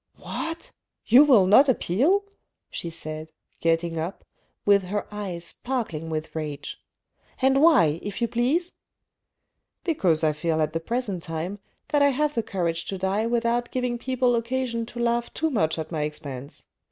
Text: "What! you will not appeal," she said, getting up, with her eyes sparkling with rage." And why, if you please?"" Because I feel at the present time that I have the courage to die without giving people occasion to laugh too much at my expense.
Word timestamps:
"What! 0.15 0.71
you 1.05 1.23
will 1.23 1.45
not 1.45 1.69
appeal," 1.69 2.23
she 2.71 2.89
said, 2.89 3.31
getting 3.59 3.99
up, 3.99 4.25
with 4.65 4.81
her 4.85 5.05
eyes 5.13 5.45
sparkling 5.45 6.09
with 6.09 6.35
rage." 6.35 6.81
And 7.43 7.61
why, 7.61 7.99
if 8.01 8.19
you 8.19 8.27
please?"" 8.27 8.79
Because 9.83 10.23
I 10.23 10.33
feel 10.33 10.59
at 10.59 10.73
the 10.73 10.79
present 10.79 11.21
time 11.21 11.59
that 11.89 12.01
I 12.01 12.09
have 12.09 12.33
the 12.33 12.41
courage 12.41 12.85
to 12.85 12.97
die 12.97 13.27
without 13.27 13.69
giving 13.69 13.99
people 13.99 14.35
occasion 14.35 14.87
to 14.87 14.97
laugh 14.99 15.31
too 15.35 15.51
much 15.51 15.77
at 15.77 15.91
my 15.91 16.01
expense. 16.01 16.65